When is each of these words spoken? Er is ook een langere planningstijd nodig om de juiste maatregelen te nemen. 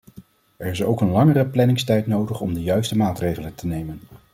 Er 0.57 0.67
is 0.67 0.83
ook 0.83 1.01
een 1.01 1.09
langere 1.11 1.45
planningstijd 1.45 2.07
nodig 2.07 2.41
om 2.41 2.53
de 2.53 2.63
juiste 2.63 2.97
maatregelen 2.97 3.55
te 3.55 3.65
nemen. 3.67 4.01